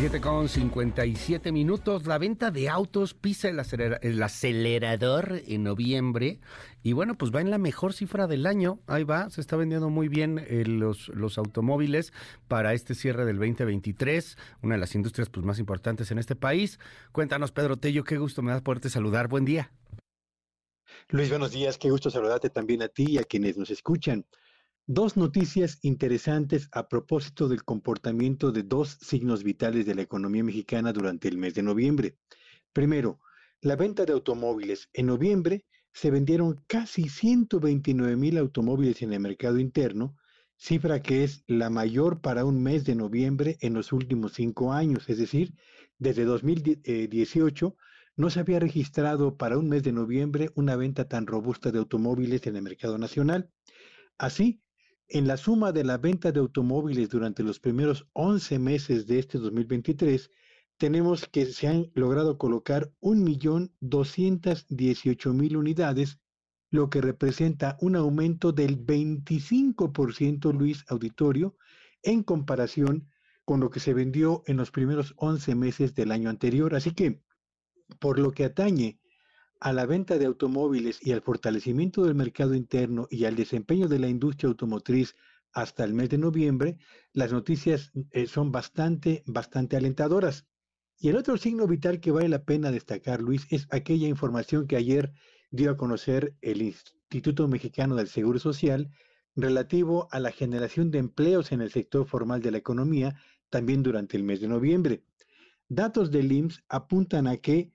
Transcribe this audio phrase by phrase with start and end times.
[0.00, 2.06] 7 con 57 minutos.
[2.06, 3.60] La venta de autos pisa el,
[4.00, 6.40] el, acelerador en noviembre.
[6.82, 8.80] Y bueno, pues va en la mejor cifra del año.
[8.86, 12.14] Ahí va, se está vendiendo muy bien eh, los, los automóviles
[12.48, 16.78] para este cierre del 2023, una de las industrias pues, más importantes en este país.
[17.12, 19.28] Cuéntanos, Pedro Tello, qué gusto me da poderte saludar.
[19.28, 19.70] Buen día.
[21.10, 21.76] Luis, buenos días.
[21.76, 24.24] Qué gusto saludarte también a ti y a quienes nos escuchan.
[24.92, 30.92] Dos noticias interesantes a propósito del comportamiento de dos signos vitales de la economía mexicana
[30.92, 32.16] durante el mes de noviembre.
[32.72, 33.20] Primero,
[33.60, 34.88] la venta de automóviles.
[34.92, 40.16] En noviembre se vendieron casi 129 mil automóviles en el mercado interno,
[40.56, 45.08] cifra que es la mayor para un mes de noviembre en los últimos cinco años,
[45.08, 45.54] es decir,
[45.98, 47.76] desde 2018
[48.16, 52.44] no se había registrado para un mes de noviembre una venta tan robusta de automóviles
[52.48, 53.52] en el mercado nacional.
[54.18, 54.60] Así,
[55.10, 59.38] en la suma de la venta de automóviles durante los primeros 11 meses de este
[59.38, 60.30] 2023,
[60.78, 66.20] tenemos que se han logrado colocar 1.218.000 unidades,
[66.70, 71.56] lo que representa un aumento del 25%, Luis Auditorio,
[72.04, 73.08] en comparación
[73.44, 76.76] con lo que se vendió en los primeros 11 meses del año anterior.
[76.76, 77.20] Así que,
[77.98, 79.00] por lo que atañe
[79.60, 83.98] a la venta de automóviles y al fortalecimiento del mercado interno y al desempeño de
[83.98, 85.14] la industria automotriz
[85.52, 86.78] hasta el mes de noviembre,
[87.12, 90.46] las noticias eh, son bastante, bastante alentadoras.
[90.98, 94.76] Y el otro signo vital que vale la pena destacar, Luis, es aquella información que
[94.76, 95.12] ayer
[95.50, 98.90] dio a conocer el Instituto Mexicano del Seguro Social
[99.36, 103.16] relativo a la generación de empleos en el sector formal de la economía
[103.48, 105.04] también durante el mes de noviembre.
[105.68, 107.72] Datos del IMSS apuntan a que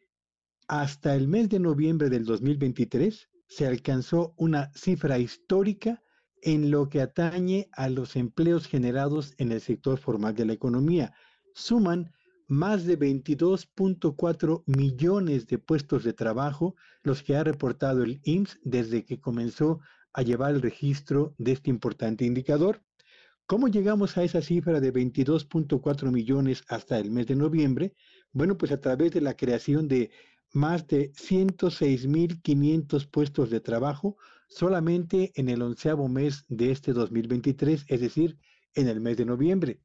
[0.67, 6.01] hasta el mes de noviembre del 2023 se alcanzó una cifra histórica
[6.41, 11.13] en lo que atañe a los empleos generados en el sector formal de la economía.
[11.53, 12.11] Suman
[12.47, 19.05] más de 22.4 millones de puestos de trabajo los que ha reportado el IMSS desde
[19.05, 19.79] que comenzó
[20.13, 22.83] a llevar el registro de este importante indicador.
[23.47, 27.93] ¿Cómo llegamos a esa cifra de 22.4 millones hasta el mes de noviembre?
[28.31, 30.09] Bueno, pues a través de la creación de
[30.55, 34.17] más de 106.500 puestos de trabajo
[34.47, 38.37] solamente en el onceavo mes de este 2023, es decir,
[38.73, 39.81] en el mes de noviembre.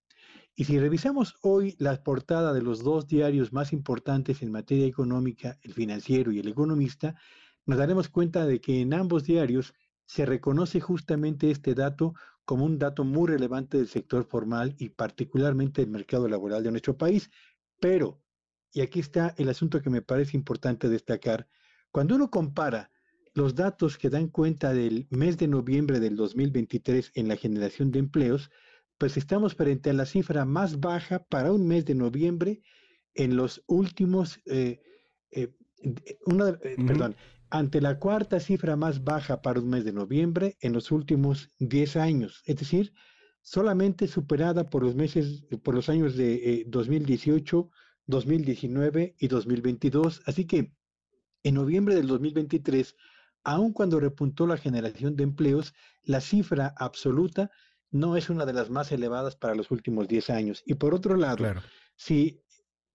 [0.55, 5.59] Y si revisamos hoy la portada de los dos diarios más importantes en materia económica,
[5.63, 7.17] el financiero y el economista,
[7.67, 9.75] nos daremos cuenta de que en ambos diarios
[10.07, 12.15] se reconoce justamente este dato
[12.45, 16.97] como un dato muy relevante del sector formal y particularmente del mercado laboral de nuestro
[16.97, 17.29] país.
[17.81, 18.21] Pero
[18.73, 21.49] y aquí está el asunto que me parece importante destacar,
[21.91, 22.91] cuando uno compara
[23.35, 28.01] los datos que dan cuenta del mes de noviembre del 2023 en la generación de
[28.01, 28.51] empleos,
[28.99, 32.63] pues estamos frente a la cifra más baja para un mes de noviembre
[33.15, 34.81] en los últimos, eh,
[35.31, 37.17] eh, eh, perdón,
[37.51, 41.97] ante la cuarta cifra más baja para un mes de noviembre en los últimos 10
[41.97, 42.93] años, es decir,
[43.43, 47.71] solamente superada por los meses, por los años de 2018,
[48.07, 50.23] 2019 y 2022.
[50.27, 50.73] Así que
[51.43, 52.97] en noviembre del 2023,
[53.45, 57.51] aun cuando repuntó la generación de empleos, la cifra absoluta
[57.91, 60.63] no es una de las más elevadas para los últimos 10 años.
[60.67, 61.45] Y por otro lado,
[61.97, 62.43] si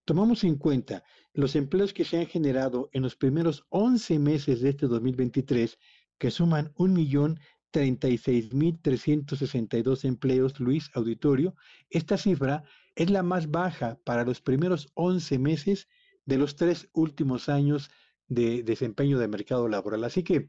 [0.04, 1.02] tomamos en cuenta
[1.34, 5.78] los empleos que se han generado en los primeros 11 meses de este 2023,
[6.18, 7.38] que suman un millón
[7.72, 11.56] 36.362 empleos, Luis Auditorio,
[11.90, 12.62] esta cifra
[12.96, 15.88] es la más baja para los primeros 11 meses
[16.24, 17.90] de los tres últimos años
[18.26, 20.02] de desempeño de mercado laboral.
[20.04, 20.48] Así que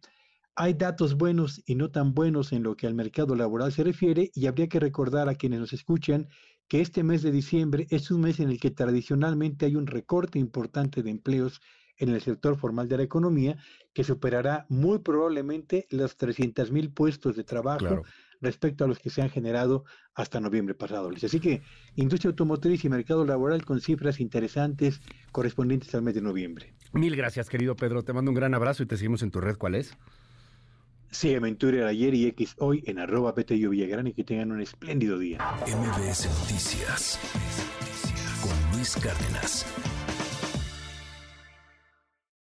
[0.55, 4.31] hay datos buenos y no tan buenos en lo que al mercado laboral se refiere
[4.33, 6.29] y habría que recordar a quienes nos escuchan
[6.67, 10.39] que este mes de diciembre es un mes en el que tradicionalmente hay un recorte
[10.39, 11.61] importante de empleos
[11.97, 13.57] en el sector formal de la economía
[13.93, 18.03] que superará muy probablemente los 300 mil puestos de trabajo
[18.41, 21.09] respecto a los que se han generado hasta noviembre pasado.
[21.09, 21.61] Así que
[21.95, 25.01] industria automotriz y mercado laboral con cifras interesantes
[25.31, 26.73] correspondientes al mes de noviembre.
[26.93, 28.03] Mil gracias, querido Pedro.
[28.03, 29.57] Te mando un gran abrazo y te seguimos en tu red.
[29.57, 29.93] ¿Cuál es?
[31.09, 35.17] Sí, Aventura ayer y X hoy en arroba Petello Villagrán y que tengan un espléndido
[35.17, 35.39] día.
[35.61, 37.19] MBS Noticias
[38.41, 39.65] con Luis Cárdenas.